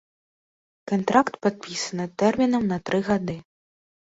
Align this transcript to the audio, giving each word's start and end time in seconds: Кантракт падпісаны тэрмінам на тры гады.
Кантракт 0.91 1.37
падпісаны 1.47 2.09
тэрмінам 2.23 2.67
на 2.73 2.81
тры 2.89 2.97
гады. 3.13 3.37